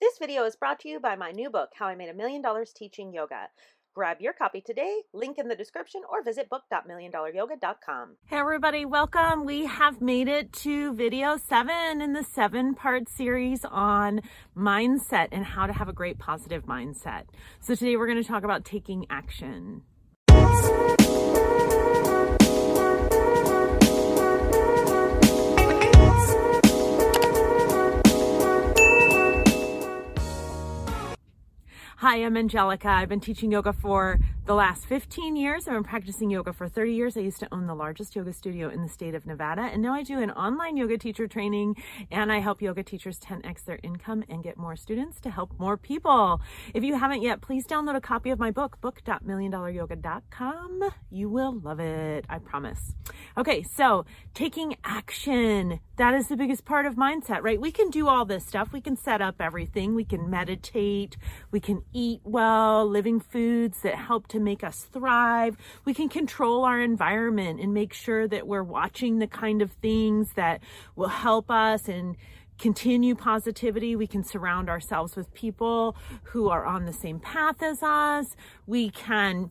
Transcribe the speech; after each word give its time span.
This 0.00 0.16
video 0.16 0.44
is 0.44 0.54
brought 0.54 0.78
to 0.80 0.88
you 0.88 1.00
by 1.00 1.16
my 1.16 1.32
new 1.32 1.50
book, 1.50 1.70
How 1.74 1.86
I 1.86 1.96
Made 1.96 2.08
a 2.08 2.14
Million 2.14 2.40
Dollars 2.40 2.72
Teaching 2.72 3.12
Yoga. 3.12 3.48
Grab 3.96 4.18
your 4.20 4.32
copy 4.32 4.60
today, 4.60 5.02
link 5.12 5.38
in 5.38 5.48
the 5.48 5.56
description, 5.56 6.02
or 6.08 6.22
visit 6.22 6.48
book.milliondollaryoga.com. 6.48 8.16
Hey 8.26 8.36
everybody, 8.36 8.84
welcome. 8.84 9.44
We 9.44 9.66
have 9.66 10.00
made 10.00 10.28
it 10.28 10.52
to 10.52 10.94
video 10.94 11.36
seven 11.36 12.00
in 12.00 12.12
the 12.12 12.22
seven 12.22 12.76
part 12.76 13.08
series 13.08 13.64
on 13.64 14.20
mindset 14.56 15.30
and 15.32 15.44
how 15.44 15.66
to 15.66 15.72
have 15.72 15.88
a 15.88 15.92
great 15.92 16.20
positive 16.20 16.64
mindset. 16.64 17.24
So 17.58 17.74
today 17.74 17.96
we're 17.96 18.06
going 18.06 18.22
to 18.22 18.28
talk 18.28 18.44
about 18.44 18.64
taking 18.64 19.04
action. 19.10 19.82
Hi, 32.00 32.18
I'm 32.18 32.36
Angelica. 32.36 32.88
I've 32.88 33.08
been 33.08 33.18
teaching 33.18 33.50
yoga 33.50 33.72
for 33.72 34.20
the 34.48 34.54
last 34.54 34.86
15 34.86 35.36
years. 35.36 35.68
I've 35.68 35.74
been 35.74 35.84
practicing 35.84 36.30
yoga 36.30 36.54
for 36.54 36.68
30 36.68 36.94
years. 36.94 37.18
I 37.18 37.20
used 37.20 37.38
to 37.40 37.48
own 37.52 37.66
the 37.66 37.74
largest 37.74 38.16
yoga 38.16 38.32
studio 38.32 38.70
in 38.70 38.80
the 38.80 38.88
state 38.88 39.14
of 39.14 39.26
Nevada, 39.26 39.60
and 39.60 39.82
now 39.82 39.92
I 39.92 40.02
do 40.02 40.22
an 40.22 40.30
online 40.30 40.78
yoga 40.78 40.96
teacher 40.96 41.28
training, 41.28 41.76
and 42.10 42.32
I 42.32 42.38
help 42.38 42.62
yoga 42.62 42.82
teachers 42.82 43.18
10x 43.18 43.66
their 43.66 43.78
income 43.82 44.24
and 44.26 44.42
get 44.42 44.56
more 44.56 44.74
students 44.74 45.20
to 45.20 45.28
help 45.28 45.52
more 45.58 45.76
people. 45.76 46.40
If 46.72 46.82
you 46.82 46.96
haven't 46.96 47.20
yet, 47.20 47.42
please 47.42 47.66
download 47.66 47.96
a 47.96 48.00
copy 48.00 48.30
of 48.30 48.38
my 48.38 48.50
book, 48.50 48.80
book.milliondollaryoga.com. 48.80 50.90
You 51.10 51.28
will 51.28 51.60
love 51.60 51.78
it, 51.78 52.24
I 52.30 52.38
promise. 52.38 52.94
Okay, 53.36 53.62
so 53.62 54.06
taking 54.32 54.76
action. 54.82 55.80
That 55.96 56.14
is 56.14 56.28
the 56.28 56.36
biggest 56.36 56.64
part 56.64 56.86
of 56.86 56.94
mindset, 56.94 57.42
right? 57.42 57.60
We 57.60 57.70
can 57.70 57.90
do 57.90 58.08
all 58.08 58.24
this 58.24 58.46
stuff. 58.46 58.72
We 58.72 58.80
can 58.80 58.96
set 58.96 59.20
up 59.20 59.40
everything. 59.40 59.94
We 59.94 60.04
can 60.04 60.30
meditate. 60.30 61.18
We 61.50 61.60
can 61.60 61.82
eat 61.92 62.22
well, 62.24 62.88
living 62.88 63.20
foods 63.20 63.82
that 63.82 63.96
help 63.96 64.26
to 64.28 64.37
make 64.40 64.64
us 64.64 64.86
thrive. 64.92 65.56
We 65.84 65.94
can 65.94 66.08
control 66.08 66.64
our 66.64 66.80
environment 66.80 67.60
and 67.60 67.72
make 67.74 67.92
sure 67.92 68.28
that 68.28 68.46
we're 68.46 68.62
watching 68.62 69.18
the 69.18 69.26
kind 69.26 69.62
of 69.62 69.72
things 69.72 70.32
that 70.34 70.60
will 70.96 71.08
help 71.08 71.50
us 71.50 71.88
and 71.88 72.16
continue 72.58 73.14
positivity. 73.14 73.94
We 73.94 74.06
can 74.06 74.24
surround 74.24 74.68
ourselves 74.68 75.16
with 75.16 75.32
people 75.32 75.96
who 76.24 76.48
are 76.48 76.64
on 76.66 76.86
the 76.86 76.92
same 76.92 77.20
path 77.20 77.62
as 77.62 77.82
us. 77.82 78.36
We 78.66 78.90
can 78.90 79.50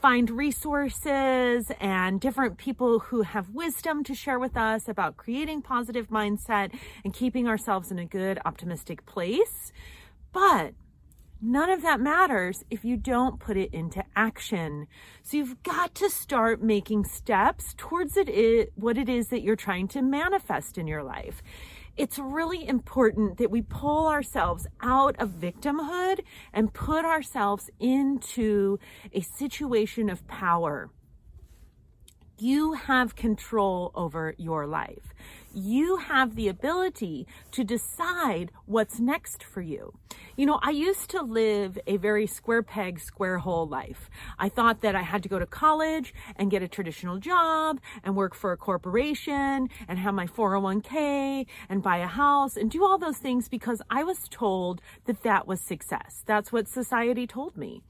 find 0.00 0.30
resources 0.30 1.70
and 1.80 2.20
different 2.20 2.58
people 2.58 2.98
who 2.98 3.22
have 3.22 3.50
wisdom 3.50 4.04
to 4.04 4.14
share 4.14 4.38
with 4.38 4.56
us 4.56 4.88
about 4.88 5.16
creating 5.16 5.62
positive 5.62 6.08
mindset 6.08 6.72
and 7.04 7.14
keeping 7.14 7.48
ourselves 7.48 7.90
in 7.90 7.98
a 7.98 8.04
good 8.04 8.38
optimistic 8.44 9.06
place. 9.06 9.72
But 10.32 10.74
None 11.40 11.68
of 11.70 11.82
that 11.82 12.00
matters 12.00 12.64
if 12.70 12.84
you 12.84 12.96
don't 12.96 13.38
put 13.38 13.56
it 13.56 13.72
into 13.74 14.02
action. 14.14 14.86
So 15.22 15.36
you've 15.36 15.62
got 15.62 15.94
to 15.96 16.08
start 16.08 16.62
making 16.62 17.04
steps 17.04 17.74
towards 17.76 18.16
it, 18.16 18.72
what 18.74 18.96
it 18.96 19.08
is 19.08 19.28
that 19.28 19.42
you're 19.42 19.54
trying 19.54 19.88
to 19.88 20.02
manifest 20.02 20.78
in 20.78 20.86
your 20.86 21.02
life. 21.02 21.42
It's 21.96 22.18
really 22.18 22.66
important 22.66 23.38
that 23.38 23.50
we 23.50 23.62
pull 23.62 24.06
ourselves 24.06 24.66
out 24.82 25.16
of 25.18 25.30
victimhood 25.30 26.20
and 26.52 26.72
put 26.72 27.04
ourselves 27.04 27.70
into 27.80 28.78
a 29.12 29.20
situation 29.20 30.10
of 30.10 30.26
power. 30.26 30.90
You 32.38 32.74
have 32.74 33.16
control 33.16 33.92
over 33.94 34.34
your 34.36 34.66
life. 34.66 35.14
You 35.58 35.96
have 35.96 36.36
the 36.36 36.48
ability 36.48 37.26
to 37.52 37.64
decide 37.64 38.52
what's 38.66 39.00
next 39.00 39.42
for 39.42 39.62
you. 39.62 39.94
You 40.36 40.44
know, 40.44 40.60
I 40.62 40.68
used 40.68 41.08
to 41.12 41.22
live 41.22 41.78
a 41.86 41.96
very 41.96 42.26
square 42.26 42.62
peg, 42.62 43.00
square 43.00 43.38
hole 43.38 43.66
life. 43.66 44.10
I 44.38 44.50
thought 44.50 44.82
that 44.82 44.94
I 44.94 45.00
had 45.00 45.22
to 45.22 45.30
go 45.30 45.38
to 45.38 45.46
college 45.46 46.12
and 46.36 46.50
get 46.50 46.62
a 46.62 46.68
traditional 46.68 47.16
job 47.16 47.80
and 48.04 48.14
work 48.14 48.34
for 48.34 48.52
a 48.52 48.58
corporation 48.58 49.70
and 49.88 49.98
have 49.98 50.12
my 50.12 50.26
401k 50.26 51.46
and 51.70 51.82
buy 51.82 51.96
a 52.00 52.06
house 52.06 52.58
and 52.58 52.70
do 52.70 52.84
all 52.84 52.98
those 52.98 53.16
things 53.16 53.48
because 53.48 53.80
I 53.88 54.04
was 54.04 54.28
told 54.28 54.82
that 55.06 55.22
that 55.22 55.46
was 55.46 55.62
success. 55.62 56.22
That's 56.26 56.52
what 56.52 56.68
society 56.68 57.26
told 57.26 57.56
me. 57.56 57.80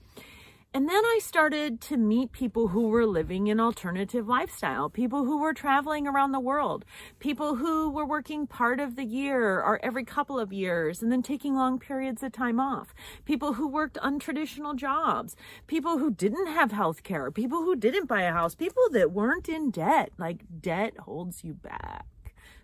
And 0.76 0.91
then 0.91 1.06
I 1.06 1.20
started 1.22 1.81
to 1.81 1.97
meet 1.97 2.32
people 2.32 2.69
who 2.69 2.88
were 2.88 3.06
living 3.06 3.48
an 3.48 3.60
alternative 3.60 4.28
lifestyle, 4.28 4.91
people 4.91 5.25
who 5.25 5.41
were 5.41 5.54
traveling 5.54 6.06
around 6.06 6.32
the 6.32 6.38
world, 6.38 6.84
people 7.19 7.54
who 7.54 7.88
were 7.88 8.04
working 8.04 8.47
part 8.47 8.78
of 8.78 8.94
the 8.94 9.06
year 9.06 9.62
or 9.62 9.82
every 9.82 10.04
couple 10.04 10.38
of 10.38 10.53
years 10.53 11.00
and 11.00 11.10
then 11.10 11.22
taking 11.22 11.54
long 11.54 11.78
periods 11.78 12.22
of 12.22 12.32
time 12.32 12.60
off, 12.60 12.94
people 13.25 13.54
who 13.54 13.66
worked 13.66 13.97
untraditional 14.03 14.76
jobs, 14.76 15.34
people 15.66 15.97
who 15.97 16.10
didn't 16.10 16.48
have 16.48 16.72
health 16.72 17.03
care, 17.03 17.31
people 17.31 17.62
who 17.62 17.75
didn't 17.75 18.04
buy 18.04 18.20
a 18.20 18.32
house, 18.32 18.54
people 18.54 18.91
that 18.91 19.12
weren't 19.12 19.48
in 19.48 19.70
debt. 19.70 20.10
Like 20.19 20.43
debt 20.60 20.98
holds 20.98 21.43
you 21.43 21.54
back. 21.54 22.04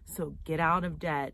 So 0.05 0.35
get 0.45 0.61
out 0.61 0.85
of 0.85 0.99
debt 0.99 1.33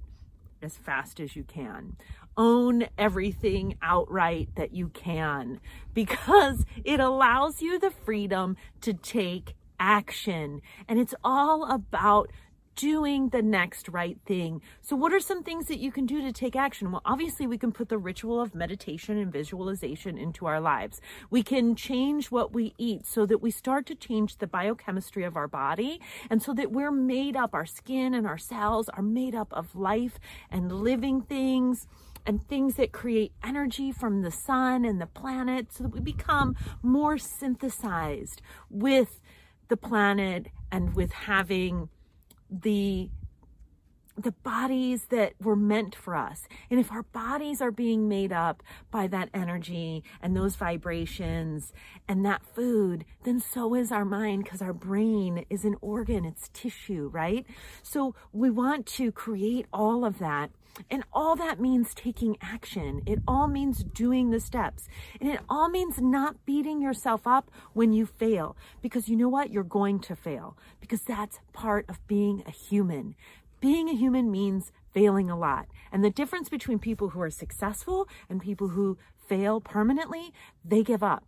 as 0.62 0.76
fast 0.76 1.18
as 1.18 1.34
you 1.34 1.42
can. 1.42 1.96
Own 2.38 2.86
everything 2.96 3.76
outright 3.82 4.48
that 4.54 4.72
you 4.72 4.88
can 4.88 5.60
because 5.92 6.64
it 6.84 7.00
allows 7.00 7.60
you 7.60 7.78
the 7.78 7.90
freedom 7.90 8.56
to 8.80 8.94
take 8.94 9.54
action. 9.80 10.62
And 10.88 10.98
it's 10.98 11.14
all 11.24 11.70
about 11.70 12.30
doing 12.78 13.30
the 13.30 13.42
next 13.42 13.88
right 13.88 14.18
thing. 14.24 14.62
So 14.82 14.94
what 14.94 15.12
are 15.12 15.18
some 15.18 15.42
things 15.42 15.66
that 15.66 15.80
you 15.80 15.90
can 15.90 16.06
do 16.06 16.22
to 16.22 16.32
take 16.32 16.54
action? 16.54 16.92
Well, 16.92 17.02
obviously 17.04 17.44
we 17.44 17.58
can 17.58 17.72
put 17.72 17.88
the 17.88 17.98
ritual 17.98 18.40
of 18.40 18.54
meditation 18.54 19.18
and 19.18 19.32
visualization 19.32 20.16
into 20.16 20.46
our 20.46 20.60
lives. 20.60 21.00
We 21.28 21.42
can 21.42 21.74
change 21.74 22.30
what 22.30 22.52
we 22.54 22.74
eat 22.78 23.04
so 23.04 23.26
that 23.26 23.38
we 23.38 23.50
start 23.50 23.84
to 23.86 23.96
change 23.96 24.36
the 24.36 24.46
biochemistry 24.46 25.24
of 25.24 25.36
our 25.36 25.48
body 25.48 26.00
and 26.30 26.40
so 26.40 26.54
that 26.54 26.70
we're 26.70 26.92
made 26.92 27.34
up, 27.34 27.52
our 27.52 27.66
skin 27.66 28.14
and 28.14 28.28
our 28.28 28.38
cells 28.38 28.88
are 28.90 29.02
made 29.02 29.34
up 29.34 29.52
of 29.52 29.74
life 29.74 30.20
and 30.48 30.70
living 30.70 31.20
things 31.20 31.88
and 32.28 32.46
things 32.46 32.74
that 32.74 32.92
create 32.92 33.32
energy 33.42 33.90
from 33.90 34.20
the 34.20 34.30
sun 34.30 34.84
and 34.84 35.00
the 35.00 35.06
planet 35.06 35.72
so 35.72 35.82
that 35.82 35.88
we 35.94 35.98
become 35.98 36.54
more 36.82 37.16
synthesized 37.16 38.42
with 38.68 39.18
the 39.68 39.78
planet 39.78 40.48
and 40.70 40.94
with 40.94 41.10
having 41.10 41.88
the 42.50 43.08
the 44.18 44.32
bodies 44.32 45.06
that 45.10 45.34
were 45.40 45.56
meant 45.56 45.94
for 45.94 46.16
us. 46.16 46.48
And 46.70 46.80
if 46.80 46.90
our 46.90 47.04
bodies 47.04 47.62
are 47.62 47.70
being 47.70 48.08
made 48.08 48.32
up 48.32 48.62
by 48.90 49.06
that 49.06 49.30
energy 49.32 50.02
and 50.20 50.36
those 50.36 50.56
vibrations 50.56 51.72
and 52.08 52.24
that 52.24 52.42
food, 52.54 53.04
then 53.24 53.40
so 53.40 53.74
is 53.74 53.92
our 53.92 54.04
mind 54.04 54.44
because 54.44 54.60
our 54.60 54.72
brain 54.72 55.44
is 55.48 55.64
an 55.64 55.76
organ, 55.80 56.24
it's 56.24 56.50
tissue, 56.52 57.08
right? 57.12 57.46
So 57.82 58.14
we 58.32 58.50
want 58.50 58.86
to 58.86 59.12
create 59.12 59.66
all 59.72 60.04
of 60.04 60.18
that 60.18 60.50
and 60.90 61.04
all 61.12 61.36
that 61.36 61.60
means 61.60 61.94
taking 61.94 62.36
action. 62.40 63.02
It 63.06 63.20
all 63.26 63.48
means 63.48 63.82
doing 63.82 64.30
the 64.30 64.40
steps. 64.40 64.88
And 65.20 65.30
it 65.30 65.40
all 65.48 65.68
means 65.68 66.00
not 66.00 66.44
beating 66.46 66.80
yourself 66.80 67.26
up 67.26 67.50
when 67.72 67.92
you 67.92 68.06
fail. 68.06 68.56
Because 68.80 69.08
you 69.08 69.16
know 69.16 69.28
what? 69.28 69.50
You're 69.50 69.64
going 69.64 70.00
to 70.00 70.16
fail. 70.16 70.56
Because 70.80 71.02
that's 71.02 71.40
part 71.52 71.86
of 71.88 72.06
being 72.06 72.42
a 72.46 72.50
human. 72.50 73.14
Being 73.60 73.88
a 73.88 73.94
human 73.94 74.30
means 74.30 74.70
failing 74.92 75.28
a 75.28 75.38
lot. 75.38 75.66
And 75.90 76.04
the 76.04 76.10
difference 76.10 76.48
between 76.48 76.78
people 76.78 77.08
who 77.10 77.20
are 77.20 77.30
successful 77.30 78.08
and 78.28 78.40
people 78.40 78.68
who 78.68 78.98
fail 79.26 79.60
permanently, 79.60 80.32
they 80.64 80.84
give 80.84 81.02
up. 81.02 81.24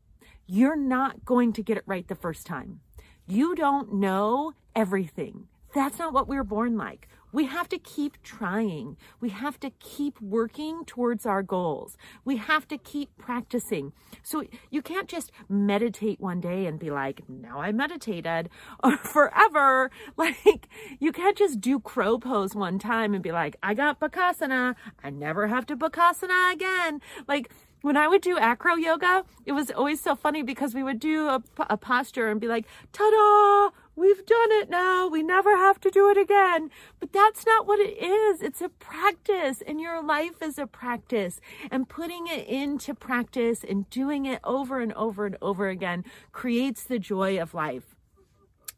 You're 0.46 0.76
not 0.76 1.24
going 1.24 1.52
to 1.54 1.62
get 1.62 1.76
it 1.76 1.84
right 1.86 2.06
the 2.06 2.14
first 2.14 2.46
time. 2.46 2.80
You 3.26 3.54
don't 3.54 3.94
know 3.94 4.54
everything. 4.76 5.48
That's 5.74 5.98
not 5.98 6.12
what 6.12 6.28
we 6.28 6.36
were 6.36 6.44
born 6.44 6.76
like. 6.76 7.08
We 7.32 7.46
have 7.46 7.68
to 7.70 7.78
keep 7.78 8.22
trying. 8.22 8.96
We 9.20 9.30
have 9.30 9.58
to 9.60 9.70
keep 9.78 10.20
working 10.20 10.84
towards 10.84 11.26
our 11.26 11.42
goals. 11.42 11.96
We 12.24 12.36
have 12.36 12.66
to 12.68 12.78
keep 12.78 13.16
practicing. 13.18 13.92
So 14.22 14.44
you 14.70 14.82
can't 14.82 15.08
just 15.08 15.30
meditate 15.48 16.20
one 16.20 16.40
day 16.40 16.66
and 16.66 16.78
be 16.78 16.90
like, 16.90 17.22
now 17.28 17.60
I 17.60 17.72
meditated 17.72 18.50
forever. 19.02 19.90
Like 20.16 20.68
you 20.98 21.12
can't 21.12 21.36
just 21.36 21.60
do 21.60 21.80
crow 21.80 22.18
pose 22.18 22.54
one 22.54 22.78
time 22.78 23.14
and 23.14 23.22
be 23.22 23.32
like, 23.32 23.56
I 23.62 23.74
got 23.74 24.00
Bakasana. 24.00 24.74
I 25.02 25.10
never 25.10 25.46
have 25.46 25.66
to 25.66 25.76
Bakasana 25.76 26.52
again. 26.52 27.00
Like 27.26 27.50
when 27.82 27.96
I 27.96 28.08
would 28.08 28.20
do 28.20 28.38
acro 28.38 28.74
yoga, 28.74 29.24
it 29.46 29.52
was 29.52 29.70
always 29.70 30.00
so 30.00 30.14
funny 30.14 30.42
because 30.42 30.74
we 30.74 30.82
would 30.82 31.00
do 31.00 31.28
a, 31.28 31.42
a 31.70 31.76
posture 31.76 32.28
and 32.30 32.40
be 32.40 32.46
like, 32.46 32.66
ta-da, 32.92 33.70
we've 34.00 34.24
done 34.26 34.52
it 34.52 34.70
now. 34.70 35.06
We 35.06 35.22
never 35.22 35.56
have 35.56 35.78
to 35.80 35.90
do 35.90 36.10
it 36.10 36.16
again. 36.16 36.70
But 36.98 37.12
that's 37.12 37.46
not 37.46 37.66
what 37.66 37.78
it 37.78 38.02
is. 38.02 38.40
It's 38.40 38.60
a 38.60 38.68
practice 38.68 39.62
and 39.66 39.80
your 39.80 40.02
life 40.02 40.42
is 40.42 40.58
a 40.58 40.66
practice 40.66 41.40
and 41.70 41.88
putting 41.88 42.26
it 42.26 42.48
into 42.48 42.94
practice 42.94 43.62
and 43.62 43.88
doing 43.90 44.24
it 44.24 44.40
over 44.42 44.80
and 44.80 44.92
over 44.94 45.26
and 45.26 45.36
over 45.42 45.68
again 45.68 46.04
creates 46.32 46.82
the 46.84 46.98
joy 46.98 47.38
of 47.40 47.54
life. 47.54 47.94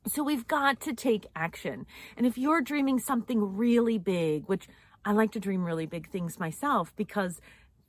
So 0.06 0.24
we've 0.24 0.48
got 0.48 0.80
to 0.80 0.92
take 0.92 1.26
action. 1.36 1.86
And 2.16 2.26
if 2.26 2.36
you're 2.36 2.60
dreaming 2.60 2.98
something 2.98 3.56
really 3.56 3.98
big, 3.98 4.44
which 4.46 4.66
I 5.04 5.12
like 5.12 5.30
to 5.32 5.40
dream 5.40 5.64
really 5.64 5.86
big 5.86 6.10
things 6.10 6.40
myself 6.40 6.92
because 6.96 7.40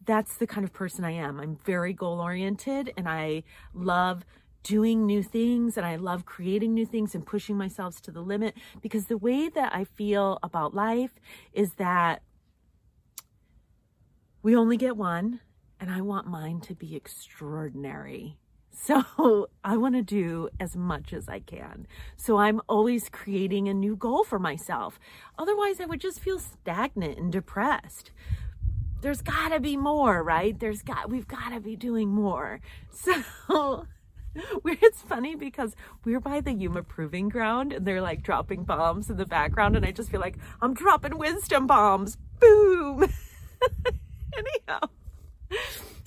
that's 0.06 0.38
the 0.38 0.47
kind 0.47 0.63
of 0.63 0.74
person 0.74 1.06
I 1.06 1.12
am. 1.12 1.39
I'm 1.39 1.57
very 1.65 1.94
goal 1.94 2.19
oriented 2.19 2.94
and 2.97 3.07
I 3.07 3.44
love 3.74 4.25
doing 4.63 5.06
new 5.06 5.21
things 5.21 5.77
and 5.77 5.86
I 5.86 5.98
love 5.98 6.25
creating 6.25 6.74
new 6.74 6.86
things 6.86 7.13
and 7.13 7.25
pushing 7.25 7.57
myself 7.57 8.01
to 8.01 8.12
the 8.12 8.21
limit 8.21 8.56
because 8.81 9.06
the 9.06 9.18
way 9.18 9.50
that 9.50 9.74
I 9.75 9.83
feel 9.83 10.39
about 10.42 10.74
life 10.74 11.19
is 11.51 11.74
that 11.74 12.24
we 14.42 14.56
only 14.56 14.77
get 14.77 14.98
one 14.98 15.42
and 15.80 15.92
I 15.92 16.01
want 16.01 16.27
mine 16.27 16.62
to 16.62 16.75
be 16.75 16.95
extraordinary. 16.95 18.38
So 18.75 19.48
I 19.63 19.77
want 19.77 19.95
to 19.95 20.01
do 20.01 20.50
as 20.60 20.75
much 20.75 21.13
as 21.13 21.30
I 21.30 21.39
can. 21.39 21.88
So 22.18 22.38
I'm 22.38 22.60
always 22.68 23.07
creating 23.07 23.69
a 23.69 23.74
new 23.74 23.95
goal 23.95 24.25
for 24.25 24.39
myself. 24.39 25.00
Otherwise, 25.38 25.80
I 25.80 25.86
would 25.86 26.01
just 26.01 26.19
feel 26.19 26.39
stagnant 26.39 27.18
and 27.18 27.31
depressed. 27.31 28.12
There's 29.00 29.21
got 29.21 29.50
to 29.50 29.62
be 29.62 29.77
more, 29.77 30.21
right? 30.24 30.60
There's 30.60 30.81
got 30.81 31.10
we've 31.10 31.27
got 31.27 31.51
to 31.54 31.62
be 31.62 31.75
doing 31.77 32.10
more. 32.10 32.60
So 32.92 33.86
it's 34.65 35.01
funny 35.01 35.35
because 35.35 35.75
we're 36.03 36.19
by 36.19 36.41
the 36.41 36.53
Yuma 36.53 36.83
Proving 36.83 37.30
Ground 37.30 37.74
and 37.74 37.85
they're 37.85 38.01
like 38.01 38.24
dropping 38.24 38.63
bombs 38.63 39.09
in 39.09 39.18
the 39.18 39.25
background 39.25 39.75
and 39.75 39.85
I 39.85 39.91
just 39.91 40.09
feel 40.09 40.19
like 40.21 40.38
I'm 40.62 40.74
dropping 40.74 41.18
wisdom 41.18 41.68
bombs. 41.68 42.18
Boom. 42.39 43.03
Anyhow. 44.38 44.89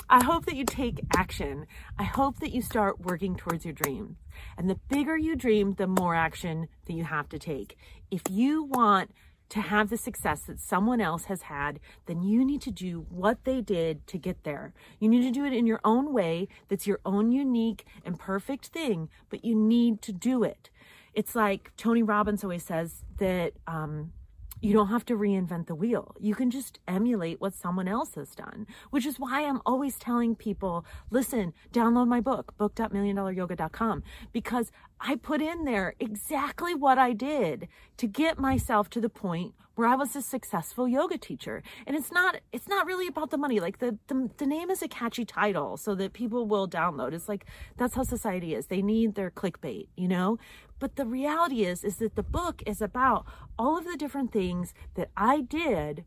I 0.08 0.22
hope 0.22 0.46
that 0.46 0.54
you 0.54 0.64
take 0.64 1.00
action. 1.16 1.66
I 1.98 2.04
hope 2.04 2.38
that 2.38 2.52
you 2.52 2.62
start 2.62 3.00
working 3.00 3.34
towards 3.34 3.64
your 3.64 3.74
dreams. 3.74 4.16
And 4.56 4.70
the 4.70 4.78
bigger 4.88 5.16
you 5.16 5.34
dream, 5.34 5.74
the 5.74 5.88
more 5.88 6.14
action 6.14 6.68
that 6.86 6.92
you 6.92 7.04
have 7.04 7.28
to 7.30 7.38
take. 7.38 7.76
If 8.10 8.22
you 8.30 8.64
want 8.64 9.10
to 9.48 9.60
have 9.60 9.90
the 9.90 9.96
success 9.96 10.42
that 10.42 10.60
someone 10.60 11.00
else 11.00 11.24
has 11.24 11.42
had, 11.42 11.80
then 12.06 12.22
you 12.22 12.44
need 12.44 12.60
to 12.62 12.70
do 12.70 13.06
what 13.10 13.44
they 13.44 13.60
did 13.60 14.06
to 14.08 14.18
get 14.18 14.44
there. 14.44 14.72
You 14.98 15.08
need 15.08 15.22
to 15.22 15.30
do 15.30 15.44
it 15.44 15.52
in 15.52 15.66
your 15.66 15.80
own 15.84 16.12
way. 16.12 16.48
That's 16.68 16.86
your 16.86 17.00
own 17.04 17.32
unique 17.32 17.84
and 18.04 18.18
perfect 18.18 18.66
thing, 18.66 19.08
but 19.30 19.44
you 19.44 19.54
need 19.54 20.02
to 20.02 20.12
do 20.12 20.42
it. 20.42 20.70
It's 21.14 21.34
like 21.34 21.72
Tony 21.76 22.02
Robbins 22.02 22.44
always 22.44 22.64
says 22.64 23.04
that 23.18 23.54
um, 23.66 24.12
you 24.60 24.72
don't 24.72 24.88
have 24.88 25.04
to 25.06 25.16
reinvent 25.16 25.66
the 25.66 25.74
wheel. 25.74 26.14
You 26.18 26.34
can 26.34 26.50
just 26.50 26.80
emulate 26.88 27.40
what 27.40 27.54
someone 27.54 27.88
else 27.88 28.14
has 28.14 28.34
done, 28.34 28.66
which 28.90 29.06
is 29.06 29.18
why 29.18 29.44
I'm 29.44 29.60
always 29.66 29.98
telling 29.98 30.34
people, 30.34 30.84
listen, 31.10 31.52
download 31.72 32.08
my 32.08 32.20
book, 32.20 32.56
book.milliondollaryoga.com, 32.56 34.02
because 34.32 34.72
I 35.00 35.16
put 35.16 35.42
in 35.42 35.64
there 35.64 35.94
exactly 36.00 36.74
what 36.74 36.98
I 36.98 37.12
did 37.12 37.68
to 37.98 38.06
get 38.06 38.38
myself 38.38 38.88
to 38.90 39.00
the 39.00 39.10
point 39.10 39.54
where 39.76 39.86
I 39.86 39.94
was 39.94 40.16
a 40.16 40.22
successful 40.22 40.88
yoga 40.88 41.16
teacher. 41.16 41.62
And 41.86 41.96
it's 41.96 42.10
not 42.10 42.40
it's 42.52 42.66
not 42.66 42.86
really 42.86 43.06
about 43.06 43.30
the 43.30 43.38
money. 43.38 43.60
Like 43.60 43.78
the, 43.78 43.98
the 44.08 44.28
the 44.38 44.46
name 44.46 44.70
is 44.70 44.82
a 44.82 44.88
catchy 44.88 45.24
title 45.24 45.76
so 45.76 45.94
that 45.94 46.12
people 46.12 46.46
will 46.46 46.68
download. 46.68 47.12
It's 47.12 47.28
like 47.28 47.46
that's 47.76 47.94
how 47.94 48.02
society 48.02 48.54
is. 48.54 48.66
They 48.66 48.82
need 48.82 49.14
their 49.14 49.30
clickbait, 49.30 49.88
you 49.96 50.08
know? 50.08 50.38
But 50.78 50.96
the 50.96 51.06
reality 51.06 51.64
is, 51.64 51.84
is 51.84 51.96
that 51.96 52.16
the 52.16 52.22
book 52.22 52.62
is 52.66 52.82
about 52.82 53.24
all 53.58 53.78
of 53.78 53.84
the 53.86 53.96
different 53.96 54.32
things 54.32 54.74
that 54.94 55.10
I 55.16 55.40
did 55.40 56.04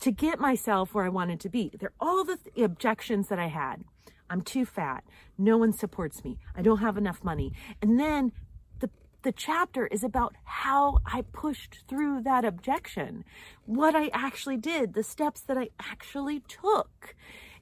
to 0.00 0.12
get 0.12 0.38
myself 0.38 0.94
where 0.94 1.04
I 1.04 1.08
wanted 1.08 1.40
to 1.40 1.48
be. 1.48 1.72
They're 1.78 1.92
all 1.98 2.22
the 2.24 2.36
th- 2.36 2.64
objections 2.64 3.28
that 3.28 3.38
I 3.40 3.48
had. 3.48 3.82
I'm 4.30 4.42
too 4.42 4.64
fat. 4.64 5.04
No 5.36 5.56
one 5.56 5.72
supports 5.72 6.22
me. 6.22 6.38
I 6.54 6.62
don't 6.62 6.78
have 6.78 6.96
enough 6.96 7.24
money. 7.24 7.52
And 7.82 7.98
then 7.98 8.32
the 9.22 9.32
chapter 9.32 9.86
is 9.86 10.04
about 10.04 10.34
how 10.44 10.98
I 11.06 11.22
pushed 11.32 11.84
through 11.88 12.22
that 12.22 12.44
objection, 12.44 13.24
what 13.64 13.94
I 13.94 14.08
actually 14.12 14.56
did, 14.56 14.94
the 14.94 15.02
steps 15.02 15.40
that 15.42 15.58
I 15.58 15.70
actually 15.80 16.40
took. 16.40 17.14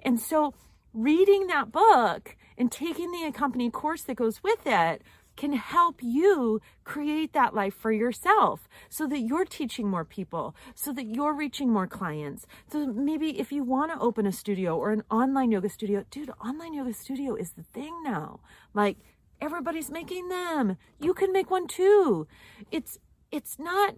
And 0.03 0.21
so 0.21 0.55
reading 0.93 1.47
that 1.47 1.73
book 1.73 2.37
and 2.59 2.71
taking 2.71 3.11
the 3.11 3.25
accompanying 3.25 3.71
course 3.71 4.03
that 4.03 4.17
goes 4.17 4.43
with 4.43 4.67
it 4.67 5.03
can 5.37 5.53
help 5.53 5.97
you 6.03 6.61
create 6.85 7.33
that 7.35 7.55
life 7.55 7.75
for 7.75 7.93
yourself 7.93 8.69
so 8.89 9.07
that 9.07 9.21
you're 9.21 9.45
teaching 9.45 9.89
more 9.89 10.05
people, 10.05 10.57
so 10.75 10.93
that 10.93 11.05
you're 11.07 11.35
reaching 11.35 11.71
more 11.71 11.87
clients. 11.87 12.47
So 12.73 12.87
maybe 12.87 13.39
if 13.39 13.53
you 13.53 13.63
want 13.63 13.93
to 13.93 13.99
open 13.99 14.27
a 14.27 14.33
studio 14.33 14.77
or 14.79 14.93
an 14.93 15.03
online 15.11 15.53
yoga 15.53 15.69
studio, 15.69 16.05
dude, 16.11 16.31
online 16.43 16.73
yoga 16.73 16.95
studio 16.95 17.35
is 17.35 17.51
the 17.51 17.63
thing 17.63 18.03
now. 18.03 18.41
Like 18.73 18.97
everybody's 19.41 19.91
making 19.91 20.29
them. 20.29 20.77
You 21.01 21.15
can 21.15 21.33
make 21.33 21.51
one 21.51 21.67
too. 21.67 22.27
It's 22.71 22.99
it's 23.31 23.59
not 23.59 23.95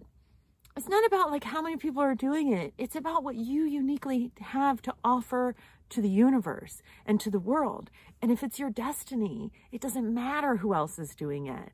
it's 0.77 0.87
not 0.87 1.05
about 1.05 1.31
like 1.31 1.43
how 1.43 1.61
many 1.61 1.77
people 1.77 2.01
are 2.01 2.15
doing 2.15 2.53
it. 2.53 2.73
It's 2.77 2.95
about 2.95 3.23
what 3.23 3.35
you 3.35 3.63
uniquely 3.63 4.31
have 4.39 4.81
to 4.83 4.93
offer 5.03 5.55
to 5.89 6.01
the 6.01 6.09
universe 6.09 6.81
and 7.05 7.19
to 7.19 7.29
the 7.29 7.39
world. 7.39 7.89
And 8.21 8.31
if 8.31 8.43
it's 8.43 8.59
your 8.59 8.69
destiny, 8.69 9.51
it 9.71 9.81
doesn't 9.81 10.13
matter 10.13 10.57
who 10.57 10.73
else 10.73 10.99
is 10.99 11.15
doing 11.15 11.47
it. 11.47 11.71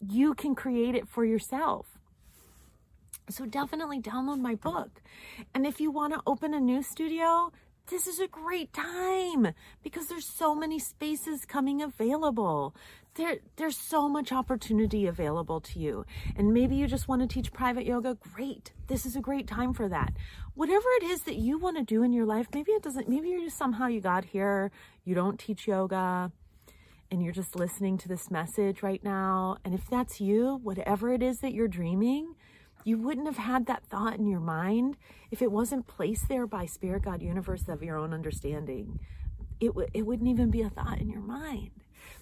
You 0.00 0.34
can 0.34 0.54
create 0.54 0.94
it 0.94 1.08
for 1.08 1.24
yourself. 1.24 1.98
So 3.30 3.44
definitely 3.44 4.00
download 4.00 4.40
my 4.40 4.54
book. 4.54 5.02
And 5.54 5.66
if 5.66 5.80
you 5.80 5.90
want 5.90 6.14
to 6.14 6.22
open 6.26 6.54
a 6.54 6.60
new 6.60 6.82
studio, 6.82 7.52
this 7.90 8.06
is 8.06 8.20
a 8.20 8.28
great 8.28 8.72
time 8.72 9.54
because 9.82 10.08
there's 10.08 10.26
so 10.26 10.54
many 10.54 10.78
spaces 10.78 11.44
coming 11.44 11.80
available. 11.82 12.74
There, 13.18 13.38
there's 13.56 13.76
so 13.76 14.08
much 14.08 14.30
opportunity 14.30 15.08
available 15.08 15.60
to 15.62 15.80
you. 15.80 16.06
And 16.36 16.54
maybe 16.54 16.76
you 16.76 16.86
just 16.86 17.08
want 17.08 17.20
to 17.20 17.26
teach 17.26 17.52
private 17.52 17.84
yoga. 17.84 18.16
Great. 18.32 18.72
This 18.86 19.04
is 19.04 19.16
a 19.16 19.20
great 19.20 19.48
time 19.48 19.74
for 19.74 19.88
that. 19.88 20.12
Whatever 20.54 20.86
it 21.00 21.02
is 21.02 21.22
that 21.22 21.34
you 21.34 21.58
want 21.58 21.78
to 21.78 21.82
do 21.82 22.04
in 22.04 22.12
your 22.12 22.26
life, 22.26 22.46
maybe 22.54 22.70
it 22.70 22.82
doesn't, 22.84 23.08
maybe 23.08 23.30
you're 23.30 23.42
just 23.42 23.58
somehow 23.58 23.88
you 23.88 24.00
got 24.00 24.24
here, 24.24 24.70
you 25.04 25.16
don't 25.16 25.36
teach 25.36 25.66
yoga, 25.66 26.30
and 27.10 27.20
you're 27.20 27.32
just 27.32 27.56
listening 27.56 27.98
to 27.98 28.06
this 28.06 28.30
message 28.30 28.84
right 28.84 29.02
now. 29.02 29.56
And 29.64 29.74
if 29.74 29.90
that's 29.90 30.20
you, 30.20 30.60
whatever 30.62 31.12
it 31.12 31.20
is 31.20 31.40
that 31.40 31.52
you're 31.52 31.66
dreaming, 31.66 32.36
you 32.84 32.98
wouldn't 32.98 33.26
have 33.26 33.38
had 33.38 33.66
that 33.66 33.84
thought 33.84 34.16
in 34.16 34.28
your 34.28 34.38
mind 34.38 34.96
if 35.32 35.42
it 35.42 35.50
wasn't 35.50 35.88
placed 35.88 36.28
there 36.28 36.46
by 36.46 36.66
spirit, 36.66 37.02
God, 37.02 37.20
universe 37.20 37.66
of 37.66 37.82
your 37.82 37.98
own 37.98 38.14
understanding. 38.14 39.00
It, 39.58 39.68
w- 39.68 39.88
it 39.92 40.06
wouldn't 40.06 40.28
even 40.28 40.52
be 40.52 40.62
a 40.62 40.70
thought 40.70 41.00
in 41.00 41.08
your 41.10 41.20
mind. 41.20 41.70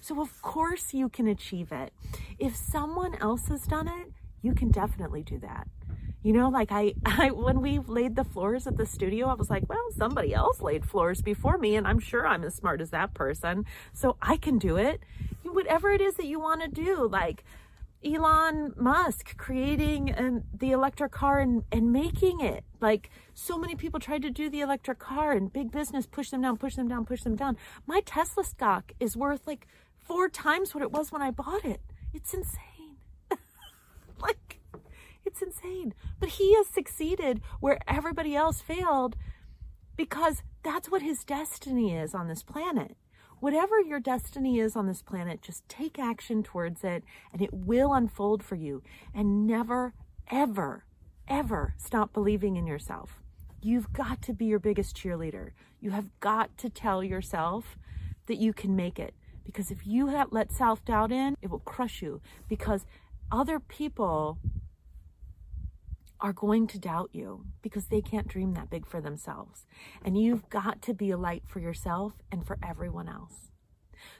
So, 0.01 0.21
of 0.21 0.41
course, 0.41 0.93
you 0.93 1.09
can 1.09 1.27
achieve 1.27 1.71
it. 1.71 1.93
If 2.39 2.55
someone 2.55 3.15
else 3.15 3.47
has 3.47 3.67
done 3.67 3.87
it, 3.87 4.11
you 4.41 4.53
can 4.53 4.69
definitely 4.69 5.23
do 5.23 5.39
that. 5.39 5.67
You 6.23 6.33
know, 6.33 6.49
like 6.49 6.71
I, 6.71 6.93
I, 7.05 7.31
when 7.31 7.61
we 7.61 7.79
laid 7.79 8.15
the 8.15 8.23
floors 8.23 8.67
at 8.67 8.77
the 8.77 8.85
studio, 8.85 9.27
I 9.27 9.33
was 9.33 9.49
like, 9.49 9.69
well, 9.69 9.91
somebody 9.95 10.33
else 10.33 10.61
laid 10.61 10.85
floors 10.85 11.21
before 11.21 11.57
me, 11.57 11.75
and 11.75 11.87
I'm 11.87 11.99
sure 11.99 12.27
I'm 12.27 12.43
as 12.43 12.55
smart 12.55 12.81
as 12.81 12.89
that 12.91 13.13
person, 13.13 13.65
so 13.93 14.17
I 14.21 14.37
can 14.37 14.57
do 14.57 14.77
it. 14.77 15.01
Whatever 15.43 15.91
it 15.91 16.01
is 16.01 16.15
that 16.15 16.25
you 16.25 16.39
want 16.39 16.61
to 16.61 16.67
do, 16.67 17.07
like 17.07 17.43
Elon 18.05 18.73
Musk 18.77 19.37
creating 19.37 20.11
an, 20.11 20.43
the 20.53 20.71
electric 20.71 21.11
car 21.11 21.39
and, 21.39 21.63
and 21.71 21.91
making 21.91 22.41
it. 22.41 22.63
Like 22.79 23.09
so 23.33 23.57
many 23.57 23.75
people 23.75 23.99
tried 23.99 24.21
to 24.21 24.29
do 24.29 24.49
the 24.49 24.61
electric 24.61 24.99
car 24.99 25.31
and 25.31 25.51
big 25.51 25.71
business 25.71 26.05
push 26.05 26.29
them 26.29 26.41
down, 26.41 26.57
push 26.57 26.75
them 26.75 26.87
down, 26.87 27.05
push 27.05 27.23
them 27.23 27.35
down. 27.35 27.57
My 27.85 28.01
Tesla 28.05 28.43
stock 28.43 28.91
is 28.99 29.17
worth 29.17 29.47
like 29.47 29.67
four 29.97 30.29
times 30.29 30.73
what 30.73 30.83
it 30.83 30.91
was 30.91 31.11
when 31.11 31.21
I 31.21 31.31
bought 31.31 31.65
it. 31.65 31.81
It's 32.13 32.33
insane. 32.33 32.97
like 34.19 34.59
it's 35.25 35.41
insane. 35.41 35.93
But 36.19 36.29
he 36.29 36.55
has 36.55 36.67
succeeded 36.67 37.41
where 37.59 37.79
everybody 37.87 38.35
else 38.35 38.61
failed 38.61 39.15
because 39.95 40.43
that's 40.63 40.89
what 40.89 41.01
his 41.01 41.23
destiny 41.23 41.95
is 41.95 42.13
on 42.13 42.27
this 42.27 42.43
planet. 42.43 42.95
Whatever 43.39 43.79
your 43.79 43.99
destiny 43.99 44.59
is 44.59 44.75
on 44.75 44.87
this 44.87 45.03
planet, 45.03 45.43
just 45.43 45.67
take 45.69 45.99
action 45.99 46.41
towards 46.41 46.83
it 46.83 47.03
and 47.31 47.41
it 47.41 47.53
will 47.53 47.93
unfold 47.93 48.43
for 48.43 48.55
you. 48.55 48.81
And 49.13 49.45
never, 49.45 49.93
ever, 50.31 50.85
ever 51.27 51.75
stop 51.77 52.13
believing 52.13 52.55
in 52.55 52.65
yourself. 52.65 53.21
You've 53.61 53.93
got 53.93 54.23
to 54.23 54.33
be 54.33 54.45
your 54.45 54.59
biggest 54.59 54.97
cheerleader. 54.97 55.51
You 55.79 55.91
have 55.91 56.09
got 56.19 56.57
to 56.57 56.69
tell 56.69 57.03
yourself 57.03 57.77
that 58.25 58.37
you 58.37 58.53
can 58.53 58.75
make 58.75 58.97
it. 58.97 59.13
Because 59.45 59.69
if 59.71 59.85
you 59.85 60.09
let 60.31 60.51
self 60.51 60.83
doubt 60.83 61.11
in, 61.11 61.37
it 61.41 61.49
will 61.49 61.59
crush 61.59 62.01
you. 62.01 62.21
Because 62.49 62.85
other 63.31 63.59
people 63.59 64.39
are 66.19 66.33
going 66.33 66.67
to 66.67 66.79
doubt 66.79 67.09
you 67.13 67.45
because 67.61 67.87
they 67.87 68.01
can't 68.01 68.27
dream 68.27 68.53
that 68.53 68.69
big 68.69 68.85
for 68.85 69.01
themselves. 69.01 69.65
And 70.03 70.17
you've 70.17 70.49
got 70.49 70.81
to 70.83 70.93
be 70.93 71.11
a 71.11 71.17
light 71.17 71.43
for 71.45 71.59
yourself 71.59 72.13
and 72.31 72.45
for 72.45 72.57
everyone 72.63 73.07
else. 73.07 73.51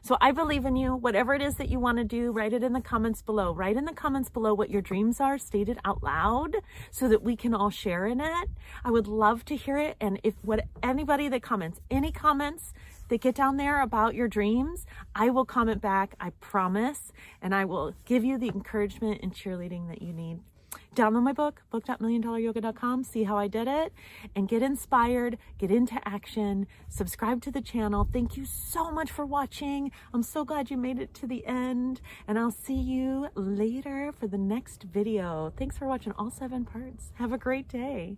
So 0.02 0.18
I 0.22 0.32
believe 0.32 0.66
in 0.66 0.76
you. 0.76 0.96
Whatever 0.96 1.34
it 1.34 1.42
is 1.42 1.56
that 1.56 1.70
you 1.70 1.80
want 1.80 1.98
to 1.98 2.04
do, 2.04 2.32
write 2.32 2.54
it 2.54 2.64
in 2.64 2.74
the 2.74 2.82
comments 2.82 3.22
below. 3.22 3.54
Write 3.54 3.78
in 3.78 3.86
the 3.86 3.94
comments 3.94 4.30
below 4.30 4.54
what 4.54 4.70
your 4.70 4.82
dreams 4.82 5.20
are, 5.20 5.38
state 5.38 5.70
it 5.70 5.78
out 5.86 6.04
loud 6.04 6.58
so 6.92 7.08
that 7.08 7.24
we 7.24 7.36
can 7.36 7.54
all 7.54 7.70
share 7.70 8.06
in 8.06 8.20
it. 8.20 8.50
I 8.84 8.92
would 8.92 9.08
love 9.08 9.46
to 9.46 9.56
hear 9.56 9.78
it. 9.78 9.96
And 10.00 10.20
if 10.24 10.36
what 10.44 10.66
anybody 10.82 11.30
that 11.30 11.42
comments, 11.42 11.80
any 11.92 12.12
comments 12.12 12.74
that 13.10 13.22
get 13.22 13.36
down 13.36 13.58
there 13.58 13.82
about 13.82 14.16
your 14.16 14.28
dreams, 14.28 14.86
I 15.16 15.30
will 15.30 15.46
comment 15.46 15.82
back. 15.82 16.16
I 16.20 16.32
promise. 16.40 17.12
And 17.42 17.54
I 17.54 17.66
will 17.66 17.94
give 18.06 18.24
you 18.24 18.38
the 18.38 18.50
encouragement 18.50 19.22
and 19.22 19.34
cheerleading 19.34 19.88
that 19.90 20.02
you 20.02 20.14
need 20.14 20.40
download 20.98 21.24
my 21.24 21.32
book, 21.32 21.62
book.milliondollaryoga.com, 21.70 23.04
see 23.04 23.24
how 23.24 23.38
I 23.38 23.48
did 23.48 23.68
it, 23.68 23.94
and 24.36 24.48
get 24.48 24.64
inspired, 24.64 25.38
get 25.60 25.70
into 25.70 25.96
action, 26.06 26.66
subscribe 26.90 27.42
to 27.44 27.52
the 27.52 27.62
channel. 27.62 28.08
Thank 28.12 28.36
you 28.36 28.46
so 28.46 28.90
much 28.90 29.12
for 29.12 29.26
watching. 29.26 29.92
I'm 30.14 30.24
so 30.24 30.44
glad 30.44 30.72
you 30.72 30.78
made 30.78 31.00
it 31.00 31.14
to 31.16 31.28
the 31.28 31.46
end, 31.46 32.02
and 32.28 32.40
I'll 32.40 32.52
see 32.52 32.74
you 32.74 33.30
later 33.36 34.12
for 34.20 34.28
the 34.28 34.40
next 34.40 34.84
video. 34.84 35.54
Thanks 35.56 35.78
for 35.78 35.88
watching 35.88 36.14
all 36.18 36.32
seven 36.32 36.66
parts. 36.66 37.12
Have 37.16 37.32
a 37.32 37.38
great 37.38 37.68
day. 37.68 38.18